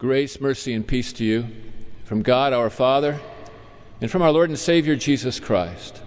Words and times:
Grace, 0.00 0.40
mercy, 0.40 0.72
and 0.72 0.88
peace 0.88 1.12
to 1.12 1.26
you 1.26 1.46
from 2.04 2.22
God 2.22 2.54
our 2.54 2.70
Father 2.70 3.20
and 4.00 4.10
from 4.10 4.22
our 4.22 4.32
Lord 4.32 4.48
and 4.48 4.58
Savior 4.58 4.96
Jesus 4.96 5.38
Christ. 5.38 6.00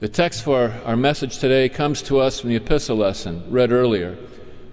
The 0.00 0.08
text 0.08 0.42
for 0.42 0.72
our 0.86 0.96
message 0.96 1.36
today 1.36 1.68
comes 1.68 2.00
to 2.04 2.18
us 2.18 2.40
from 2.40 2.48
the 2.48 2.56
epistle 2.56 2.96
lesson 2.96 3.44
read 3.50 3.72
earlier, 3.72 4.16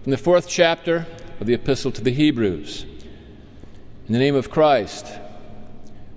from 0.04 0.12
the 0.12 0.18
fourth 0.18 0.48
chapter 0.48 1.08
of 1.42 1.46
the 1.46 1.54
epistle 1.54 1.92
to 1.92 2.02
the 2.02 2.14
Hebrews. 2.14 2.86
In 4.08 4.14
the 4.14 4.20
name 4.20 4.36
of 4.36 4.50
Christ, 4.50 5.06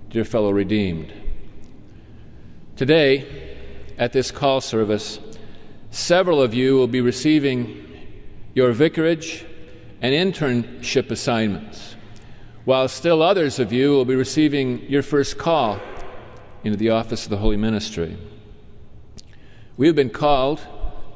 dear 0.09 0.23
fellow 0.23 0.51
redeemed. 0.51 1.11
Today, 2.77 3.57
at 3.97 4.13
this 4.13 4.31
call 4.31 4.61
service, 4.61 5.19
several 5.91 6.41
of 6.41 6.53
you 6.53 6.75
will 6.75 6.87
be 6.87 7.01
receiving 7.01 8.07
your 8.55 8.71
vicarage 8.71 9.45
and 10.01 10.13
internship 10.13 11.11
assignments, 11.11 11.95
while 12.65 12.87
still 12.87 13.21
others 13.21 13.59
of 13.59 13.73
you 13.73 13.91
will 13.91 14.05
be 14.05 14.15
receiving 14.15 14.81
your 14.89 15.03
first 15.03 15.37
call 15.37 15.79
into 16.63 16.77
the 16.77 16.89
office 16.89 17.23
of 17.25 17.29
the 17.29 17.37
Holy 17.37 17.57
Ministry. 17.57 18.17
We 19.77 19.87
have 19.87 19.95
been 19.95 20.09
called 20.09 20.65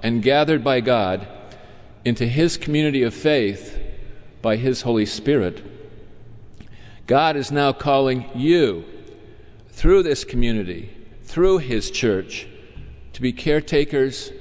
and 0.02 0.22
gathered 0.22 0.64
by 0.64 0.82
God 0.82 1.28
into 2.06 2.26
His 2.26 2.58
community 2.58 3.04
of 3.04 3.14
faith 3.14 3.80
by 4.42 4.58
His 4.58 4.82
Holy 4.82 5.06
Spirit. 5.06 5.64
God 7.08 7.36
is 7.36 7.52
now 7.52 7.74
calling 7.74 8.30
you 8.36 8.86
through 9.70 10.04
this 10.04 10.24
community, 10.24 10.96
through 11.24 11.60
His 11.60 11.92
church, 11.92 12.48
to 13.14 13.22
be 13.22 13.32
caretakers 13.32 14.32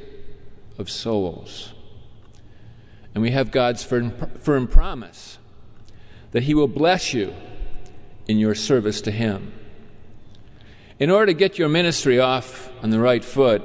of 0.78 0.90
souls. 0.90 1.71
And 3.14 3.22
we 3.22 3.30
have 3.30 3.50
God's 3.50 3.82
firm, 3.82 4.12
firm 4.38 4.66
promise 4.66 5.38
that 6.30 6.44
He 6.44 6.54
will 6.54 6.68
bless 6.68 7.12
you 7.12 7.34
in 8.26 8.38
your 8.38 8.54
service 8.54 9.00
to 9.02 9.10
Him. 9.10 9.52
In 10.98 11.10
order 11.10 11.26
to 11.26 11.34
get 11.34 11.58
your 11.58 11.68
ministry 11.68 12.18
off 12.18 12.70
on 12.82 12.90
the 12.90 13.00
right 13.00 13.24
foot, 13.24 13.62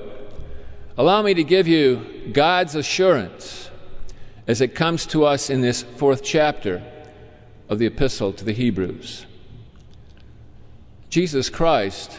allow 0.97 1.21
me 1.21 1.33
to 1.33 1.43
give 1.43 1.67
you 1.67 2.31
God's 2.33 2.75
assurance 2.75 3.69
as 4.47 4.61
it 4.61 4.75
comes 4.75 5.05
to 5.07 5.25
us 5.25 5.49
in 5.49 5.61
this 5.61 5.83
fourth 5.83 6.23
chapter 6.23 6.83
of 7.69 7.79
the 7.79 7.85
Epistle 7.85 8.33
to 8.33 8.45
the 8.45 8.53
Hebrews. 8.53 9.25
Jesus 11.09 11.49
Christ 11.49 12.17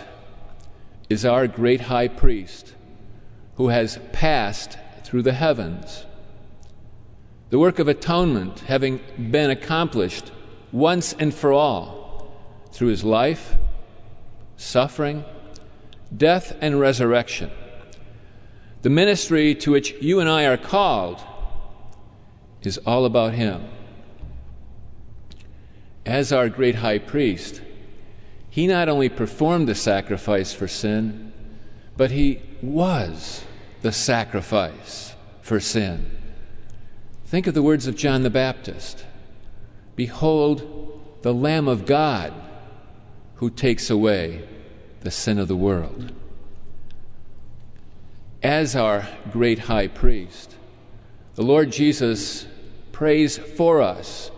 is 1.08 1.24
our 1.24 1.46
great 1.46 1.82
high 1.82 2.08
priest 2.08 2.74
who 3.56 3.68
has 3.68 3.98
passed 4.12 4.78
through 5.04 5.22
the 5.22 5.32
heavens 5.32 6.04
the 7.50 7.58
work 7.58 7.78
of 7.78 7.88
atonement 7.88 8.60
having 8.60 9.00
been 9.30 9.50
accomplished 9.50 10.30
once 10.70 11.14
and 11.14 11.32
for 11.32 11.52
all 11.52 12.30
through 12.72 12.88
his 12.88 13.04
life, 13.04 13.56
suffering, 14.56 15.24
death, 16.14 16.56
and 16.60 16.78
resurrection. 16.78 17.50
The 18.82 18.90
ministry 18.90 19.54
to 19.56 19.72
which 19.72 19.94
you 20.00 20.20
and 20.20 20.28
I 20.28 20.44
are 20.44 20.56
called 20.56 21.20
is 22.62 22.78
all 22.78 23.04
about 23.04 23.34
him. 23.34 23.64
As 26.04 26.32
our 26.32 26.48
great 26.48 26.76
high 26.76 26.98
priest, 26.98 27.62
he 28.50 28.66
not 28.66 28.88
only 28.88 29.08
performed 29.08 29.68
the 29.68 29.74
sacrifice 29.74 30.52
for 30.52 30.68
sin, 30.68 31.32
but 31.96 32.10
he 32.10 32.42
was 32.62 33.44
the 33.82 33.92
sacrifice 33.92 35.14
for 35.40 35.60
sin. 35.60 36.17
Think 37.28 37.46
of 37.46 37.52
the 37.52 37.62
words 37.62 37.86
of 37.86 37.94
John 37.94 38.22
the 38.22 38.30
Baptist 38.30 39.04
Behold, 39.96 41.20
the 41.20 41.34
Lamb 41.34 41.68
of 41.68 41.84
God 41.84 42.32
who 43.34 43.50
takes 43.50 43.90
away 43.90 44.48
the 45.00 45.10
sin 45.10 45.38
of 45.38 45.46
the 45.46 45.54
world. 45.54 46.12
As 48.42 48.74
our 48.74 49.06
great 49.30 49.58
high 49.58 49.88
priest, 49.88 50.56
the 51.34 51.42
Lord 51.42 51.70
Jesus 51.70 52.46
prays 52.92 53.36
for 53.36 53.82
us. 53.82 54.30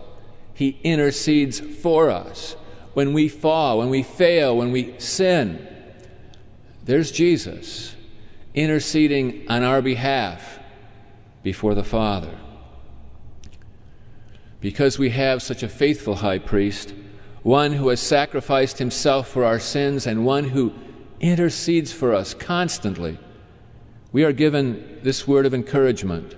He 0.53 0.77
intercedes 0.83 1.61
for 1.61 2.09
us. 2.09 2.57
When 2.93 3.13
we 3.13 3.29
fall, 3.29 3.77
when 3.77 3.89
we 3.89 4.03
fail, 4.03 4.57
when 4.57 4.73
we 4.73 4.99
sin, 4.99 5.65
there's 6.83 7.09
Jesus 7.09 7.95
interceding 8.53 9.49
on 9.49 9.63
our 9.63 9.81
behalf 9.81 10.59
before 11.41 11.73
the 11.73 11.85
Father 11.85 12.37
because 14.61 14.99
we 14.99 15.09
have 15.09 15.41
such 15.41 15.63
a 15.63 15.67
faithful 15.67 16.15
high 16.15 16.39
priest, 16.39 16.93
one 17.43 17.73
who 17.73 17.89
has 17.89 17.99
sacrificed 17.99 18.77
himself 18.77 19.27
for 19.27 19.43
our 19.43 19.59
sins 19.59 20.05
and 20.05 20.23
one 20.25 20.45
who 20.45 20.71
intercedes 21.19 21.91
for 21.91 22.13
us 22.13 22.33
constantly, 22.35 23.17
we 24.11 24.23
are 24.23 24.31
given 24.31 24.99
this 25.01 25.27
word 25.27 25.45
of 25.45 25.53
encouragement. 25.53 26.35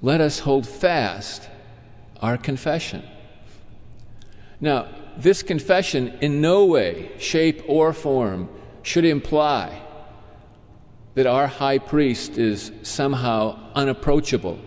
Let 0.00 0.20
us 0.20 0.40
hold 0.40 0.66
fast 0.66 1.48
our 2.20 2.38
confession. 2.38 3.02
Now, 4.60 4.88
this 5.18 5.42
confession 5.42 6.16
in 6.20 6.40
no 6.40 6.64
way, 6.64 7.12
shape, 7.18 7.62
or 7.66 7.92
form 7.92 8.48
should 8.82 9.04
imply 9.04 9.82
that 11.14 11.26
our 11.26 11.46
high 11.46 11.78
priest 11.78 12.38
is 12.38 12.70
somehow 12.82 13.58
unapproachable 13.74 14.58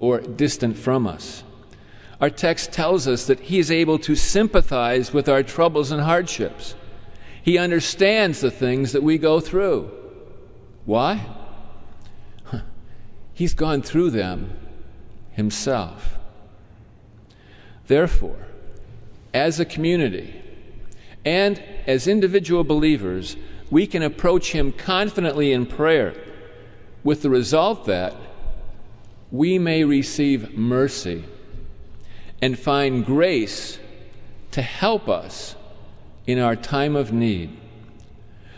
or 0.00 0.20
distant 0.20 0.76
from 0.76 1.06
us. 1.06 1.44
Our 2.22 2.30
text 2.30 2.70
tells 2.70 3.08
us 3.08 3.26
that 3.26 3.40
he 3.40 3.58
is 3.58 3.72
able 3.72 3.98
to 3.98 4.14
sympathize 4.14 5.12
with 5.12 5.28
our 5.28 5.42
troubles 5.42 5.90
and 5.90 6.00
hardships. 6.00 6.76
He 7.42 7.58
understands 7.58 8.40
the 8.40 8.50
things 8.52 8.92
that 8.92 9.02
we 9.02 9.18
go 9.18 9.40
through. 9.40 9.90
Why? 10.84 11.26
He's 13.34 13.54
gone 13.54 13.82
through 13.82 14.10
them 14.10 14.56
himself. 15.32 16.16
Therefore, 17.88 18.46
as 19.34 19.58
a 19.58 19.64
community 19.64 20.40
and 21.24 21.60
as 21.88 22.06
individual 22.06 22.62
believers, 22.62 23.36
we 23.68 23.84
can 23.84 24.04
approach 24.04 24.52
him 24.52 24.70
confidently 24.70 25.52
in 25.52 25.66
prayer 25.66 26.14
with 27.02 27.22
the 27.22 27.30
result 27.30 27.84
that 27.86 28.14
we 29.32 29.58
may 29.58 29.82
receive 29.82 30.56
mercy 30.56 31.24
and 32.42 32.58
find 32.58 33.06
grace 33.06 33.78
to 34.50 34.60
help 34.60 35.08
us 35.08 35.54
in 36.26 36.40
our 36.40 36.56
time 36.56 36.96
of 36.96 37.12
need. 37.12 37.56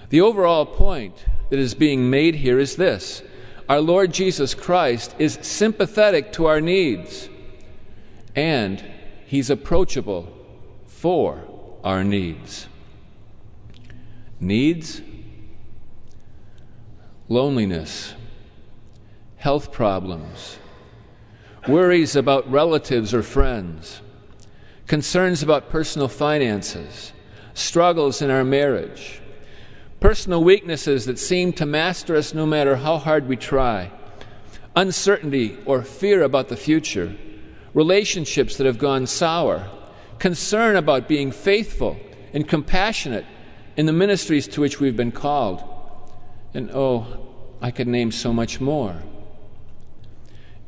The 0.09 0.23
overall 0.23 0.67
point 0.67 1.27
that 1.51 1.59
is 1.59 1.75
being 1.75 2.09
made 2.11 2.37
here 2.37 2.59
is 2.59 2.77
this 2.77 3.23
our 3.69 3.81
Lord 3.81 4.13
Jesus 4.13 4.55
Christ 4.55 5.15
is 5.19 5.39
sympathetic 5.43 6.33
to 6.33 6.47
our 6.47 6.61
needs, 6.61 7.29
and 8.35 8.83
He's 9.27 9.51
approachable 9.51 10.33
for 10.87 11.45
our 11.83 12.05
needs. 12.05 12.69
Needs, 14.41 15.01
loneliness, 17.29 18.15
health 19.37 19.73
problems, 19.73 20.59
worries 21.69 22.15
about 22.15 22.51
relatives 22.51 23.15
or 23.15 23.23
friends, 23.23 24.03
concerns 24.87 25.43
about 25.43 25.71
personal 25.71 26.09
finances, 26.09 27.13
struggles 27.55 28.21
in 28.21 28.31
our 28.31 28.45
marriage, 28.45 29.21
personal 30.01 30.45
weaknesses 30.45 31.07
that 31.07 31.19
seem 31.19 31.53
to 31.53 31.65
master 31.65 32.17
us 32.17 32.35
no 32.35 32.45
matter 32.45 32.77
how 32.77 32.99
hard 32.99 33.27
we 33.27 33.37
try, 33.37 33.91
uncertainty 34.77 35.57
or 35.65 35.83
fear 35.83 36.23
about 36.23 36.49
the 36.49 36.57
future, 36.57 37.15
relationships 37.73 38.57
that 38.57 38.67
have 38.67 38.79
gone 38.79 39.07
sour, 39.07 39.69
concern 40.19 40.77
about 40.77 41.09
being 41.09 41.33
faithful 41.33 41.97
and 42.33 42.49
compassionate 42.49 43.25
in 43.77 43.87
the 43.87 43.93
ministries 43.93 44.47
to 44.47 44.61
which 44.61 44.81
we've 44.81 44.97
been 44.97 45.13
called. 45.13 45.63
And 46.53 46.71
oh, 46.73 47.27
I 47.61 47.71
could 47.71 47.89
name 47.89 48.13
so 48.13 48.33
much 48.33 48.61
more. 48.61 49.03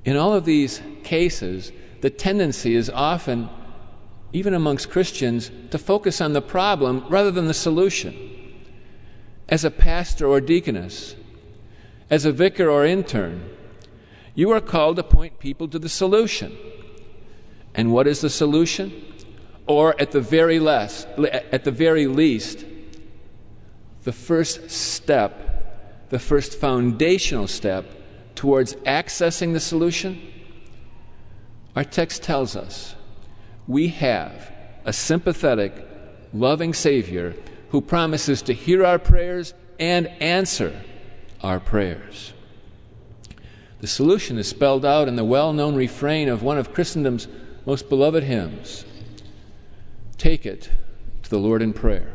In 0.07 0.17
all 0.17 0.33
of 0.33 0.45
these 0.45 0.81
cases, 1.03 1.73
the 2.01 2.11
tendency 2.11 2.77
is 2.77 2.89
often, 2.89 3.51
even 4.33 4.55
amongst 4.55 4.89
Christians, 4.89 5.51
to 5.73 5.79
focus 5.79 6.21
on 6.21 6.33
the 6.33 6.41
problem 6.41 7.05
rather 7.09 7.33
than 7.33 7.49
the 7.49 7.55
solution. 7.55 8.15
As 9.49 9.65
a 9.65 9.71
pastor 9.71 10.29
or 10.29 10.41
deaconess, 10.41 11.17
as 12.09 12.25
a 12.25 12.31
vicar 12.31 12.71
or 12.71 12.87
intern, 12.87 13.51
you 14.37 14.53
are 14.53 14.61
called 14.61 14.95
to 14.97 15.03
point 15.03 15.41
people 15.41 15.67
to 15.67 15.79
the 15.79 15.89
solution. 15.89 16.57
And 17.75 17.93
what 17.93 18.07
is 18.07 18.21
the 18.21 18.31
solution? 18.31 18.93
Or 19.67 20.01
at 20.01 20.13
the 20.13 20.21
very 20.21 20.61
less, 20.61 21.05
at 21.51 21.65
the 21.65 21.73
very 21.73 22.07
least, 22.07 22.65
the 24.05 24.13
first 24.13 24.71
step, 24.71 26.09
the 26.11 26.21
first 26.21 26.61
foundational 26.61 27.49
step 27.49 27.96
towards 28.37 28.75
accessing 28.77 29.53
the 29.53 29.61
solution? 29.61 30.21
Our 31.75 31.85
text 31.85 32.23
tells 32.23 32.55
us 32.55 32.95
we 33.67 33.89
have 33.89 34.53
a 34.85 34.93
sympathetic, 34.93 35.75
loving 36.33 36.73
Savior 36.73 37.35
who 37.71 37.81
promises 37.81 38.43
to 38.43 38.53
hear 38.53 38.85
our 38.85 38.99
prayers 38.99 39.53
and 39.81 40.07
answer 40.21 40.81
our 41.43 41.59
prayers. 41.59 42.33
The 43.81 43.89
solution 43.89 44.39
is 44.39 44.49
spelled 44.49 44.85
out 44.85 45.09
in 45.09 45.17
the 45.17 45.25
well 45.25 45.53
known 45.53 45.75
refrain 45.75 46.29
of 46.29 46.43
one 46.43 46.59
of 46.59 46.73
Christendom's 46.73 47.27
most 47.67 47.89
beloved 47.89 48.23
hymns 48.23 48.85
Take 50.19 50.47
it 50.47 50.71
to 51.23 51.31
the 51.31 51.39
Lord 51.39 51.63
in 51.63 51.73
prayer. 51.73 52.13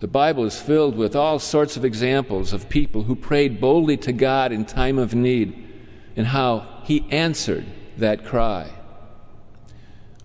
The 0.00 0.08
Bible 0.08 0.44
is 0.44 0.60
filled 0.60 0.96
with 0.96 1.16
all 1.16 1.38
sorts 1.38 1.76
of 1.76 1.84
examples 1.84 2.52
of 2.52 2.68
people 2.68 3.04
who 3.04 3.16
prayed 3.16 3.60
boldly 3.60 3.96
to 3.98 4.12
God 4.12 4.52
in 4.52 4.64
time 4.64 4.98
of 4.98 5.14
need 5.14 5.62
and 6.16 6.26
how 6.26 6.82
He 6.84 7.06
answered 7.10 7.66
that 7.96 8.24
cry. 8.24 8.70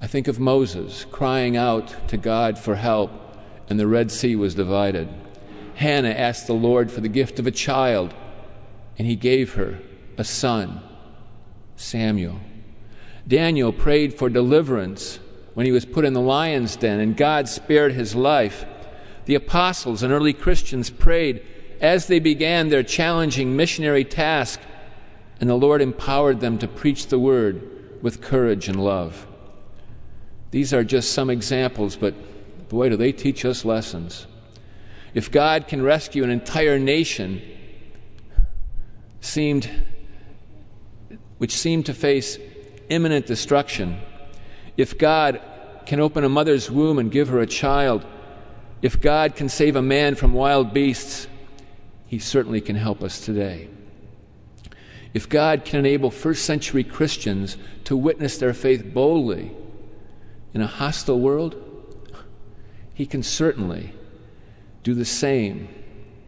I 0.02 0.08
think 0.08 0.28
of 0.28 0.40
Moses 0.40 1.06
crying 1.12 1.56
out 1.56 2.08
to 2.10 2.18
God 2.18 2.58
for 2.58 2.76
help, 2.76 3.12
and 3.70 3.80
the 3.80 3.88
Red 3.88 4.12
Sea 4.12 4.36
was 4.36 4.56
divided. 4.56 5.08
Hannah 5.76 6.10
asked 6.10 6.48
the 6.48 6.54
Lord 6.54 6.92
for 6.92 7.02
the 7.02 7.08
gift 7.08 7.40
of 7.40 7.48
a 7.48 7.52
child, 7.52 8.14
and 8.98 9.08
He 9.08 9.16
gave 9.16 9.54
her 9.54 9.80
a 10.18 10.24
son, 10.24 10.82
Samuel. 11.76 12.40
Daniel 13.28 13.72
prayed 13.72 14.14
for 14.14 14.30
deliverance 14.30 15.20
when 15.54 15.66
he 15.66 15.72
was 15.72 15.86
put 15.86 16.06
in 16.06 16.14
the 16.14 16.22
lion's 16.22 16.76
den, 16.76 17.00
and 17.00 17.16
God 17.18 17.48
spared 17.48 17.94
his 17.94 18.16
life. 18.16 18.66
The 19.26 19.36
apostles 19.36 20.04
and 20.04 20.12
early 20.12 20.34
Christians 20.34 20.90
prayed 20.90 21.46
as 21.80 22.08
they 22.08 22.20
began 22.20 22.70
their 22.70 22.84
challenging 22.84 23.56
missionary 23.56 24.04
task, 24.04 24.60
and 25.40 25.50
the 25.50 25.56
Lord 25.56 25.82
empowered 25.82 26.40
them 26.40 26.58
to 26.60 26.68
preach 26.68 27.08
the 27.08 27.20
word 27.20 28.02
with 28.02 28.22
courage 28.22 28.68
and 28.68 28.84
love. 28.84 29.28
These 30.52 30.74
are 30.74 30.84
just 30.84 31.14
some 31.14 31.30
examples, 31.30 31.96
but 31.96 32.14
boy, 32.70 32.90
do 32.90 32.98
they 32.98 33.12
teach 33.12 33.46
us 33.46 33.66
lessons. 33.66 34.28
If 35.14 35.32
God 35.32 35.68
can 35.68 35.82
rescue 35.82 36.24
an 36.24 36.30
entire 36.30 36.80
nation 36.80 37.42
seemed 39.20 39.70
which 41.38 41.52
seemed 41.58 41.88
to 41.88 41.94
face 41.94 42.38
imminent 42.90 43.26
destruction, 43.26 43.98
if 44.78 44.98
God 44.98 45.42
can 45.88 46.00
open 46.00 46.24
a 46.24 46.30
mother's 46.30 46.70
womb 46.70 47.00
and 47.00 47.12
give 47.12 47.30
her 47.30 47.40
a 47.40 47.48
child, 47.48 48.06
if 48.82 49.00
God 49.00 49.36
can 49.36 49.50
save 49.50 49.76
a 49.76 49.82
man 49.82 50.16
from 50.16 50.34
wild 50.34 50.74
beasts, 50.74 51.28
he 52.08 52.20
certainly 52.20 52.62
can 52.62 52.76
help 52.76 53.04
us 53.04 53.24
today. 53.24 53.70
If 55.14 55.28
God 55.30 55.66
can 55.66 55.80
enable 55.80 56.10
first 56.10 56.46
century 56.46 56.84
Christians 56.84 57.58
to 57.86 57.98
witness 57.98 58.38
their 58.38 58.54
faith 58.54 58.94
boldly 58.94 59.52
in 60.54 60.62
a 60.62 60.68
hostile 60.68 61.20
world, 61.20 61.56
he 62.94 63.06
can 63.06 63.24
certainly 63.24 63.94
do 64.84 64.94
the 64.94 65.06
same 65.06 65.68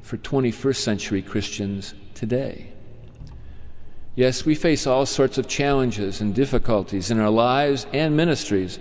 for 0.01 0.17
21st 0.17 0.75
century 0.75 1.21
Christians 1.21 1.93
today. 2.13 2.71
Yes, 4.15 4.45
we 4.45 4.53
face 4.53 4.85
all 4.85 5.05
sorts 5.05 5.37
of 5.37 5.47
challenges 5.47 6.21
and 6.21 6.35
difficulties 6.35 7.09
in 7.09 7.19
our 7.19 7.31
lives 7.31 7.87
and 7.93 8.15
ministries, 8.15 8.79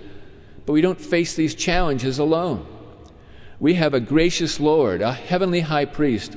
but 0.65 0.73
we 0.73 0.81
don't 0.81 1.01
face 1.01 1.35
these 1.35 1.55
challenges 1.55 2.19
alone. 2.19 2.67
We 3.63 3.75
have 3.75 3.93
a 3.93 4.01
gracious 4.01 4.59
Lord, 4.59 5.01
a 5.01 5.13
heavenly 5.13 5.61
high 5.61 5.85
priest, 5.85 6.35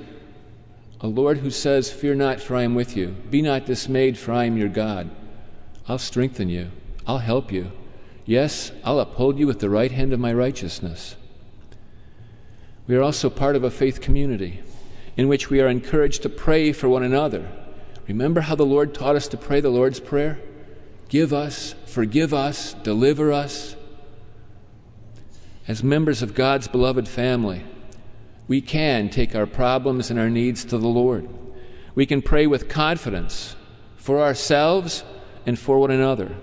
a 1.00 1.08
Lord 1.08 1.38
who 1.38 1.50
says, 1.50 1.90
Fear 1.90 2.14
not, 2.14 2.40
for 2.40 2.54
I 2.54 2.62
am 2.62 2.76
with 2.76 2.96
you. 2.96 3.16
Be 3.30 3.42
not 3.42 3.66
dismayed, 3.66 4.16
for 4.16 4.30
I 4.30 4.44
am 4.44 4.56
your 4.56 4.68
God. 4.68 5.10
I'll 5.88 5.98
strengthen 5.98 6.48
you, 6.48 6.70
I'll 7.04 7.18
help 7.18 7.50
you. 7.50 7.72
Yes, 8.26 8.70
I'll 8.84 9.00
uphold 9.00 9.40
you 9.40 9.48
with 9.48 9.58
the 9.58 9.68
right 9.68 9.90
hand 9.90 10.12
of 10.12 10.20
my 10.20 10.32
righteousness. 10.32 11.16
We 12.86 12.94
are 12.94 13.02
also 13.02 13.28
part 13.28 13.56
of 13.56 13.64
a 13.64 13.72
faith 13.72 14.00
community 14.00 14.60
in 15.16 15.26
which 15.26 15.50
we 15.50 15.60
are 15.60 15.66
encouraged 15.66 16.22
to 16.22 16.28
pray 16.28 16.70
for 16.70 16.88
one 16.88 17.02
another. 17.02 17.50
Remember 18.06 18.42
how 18.42 18.54
the 18.54 18.64
Lord 18.64 18.94
taught 18.94 19.16
us 19.16 19.26
to 19.26 19.36
pray 19.36 19.60
the 19.60 19.68
Lord's 19.68 19.98
Prayer? 19.98 20.38
Give 21.08 21.32
us, 21.32 21.74
forgive 21.86 22.32
us, 22.32 22.74
deliver 22.84 23.32
us, 23.32 23.74
as 25.68 25.82
members 25.82 26.22
of 26.22 26.34
God's 26.34 26.68
beloved 26.68 27.08
family, 27.08 27.64
we 28.48 28.60
can 28.60 29.08
take 29.08 29.34
our 29.34 29.46
problems 29.46 30.10
and 30.10 30.18
our 30.18 30.30
needs 30.30 30.64
to 30.66 30.78
the 30.78 30.86
Lord. 30.86 31.28
We 31.94 32.06
can 32.06 32.22
pray 32.22 32.46
with 32.46 32.68
confidence 32.68 33.56
for 33.96 34.20
ourselves 34.20 35.02
and 35.44 35.58
for 35.58 35.78
one 35.78 35.90
another. 35.90 36.36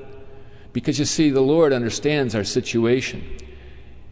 Because 0.73 0.99
you 0.99 1.05
see, 1.05 1.29
the 1.29 1.41
Lord 1.41 1.71
understands 1.71 2.35
our 2.35 2.43
situation, 2.43 3.23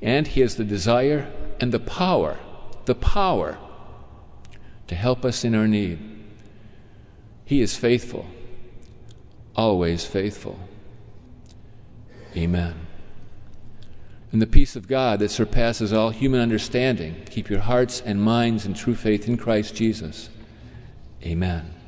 and 0.01 0.27
He 0.27 0.41
has 0.41 0.55
the 0.55 0.63
desire 0.63 1.31
and 1.59 1.71
the 1.71 1.79
power, 1.79 2.37
the 2.85 2.95
power 2.95 3.57
to 4.87 4.95
help 4.95 5.25
us 5.25 5.43
in 5.43 5.55
our 5.55 5.67
need. 5.67 5.99
He 7.43 7.61
is 7.61 7.75
faithful, 7.75 8.25
always 9.55 10.05
faithful. 10.05 10.59
Amen. 12.37 12.90
And 14.31 14.41
the 14.41 14.47
peace 14.47 14.75
of 14.75 14.87
God 14.87 15.19
that 15.19 15.31
surpasses 15.31 15.91
all 15.91 16.11
human 16.11 16.39
understanding, 16.39 17.15
keep 17.29 17.49
your 17.49 17.59
hearts 17.59 18.01
and 18.01 18.21
minds 18.21 18.65
in 18.65 18.73
true 18.73 18.95
faith 18.95 19.27
in 19.27 19.37
Christ 19.37 19.75
Jesus. 19.75 20.29
Amen. 21.23 21.80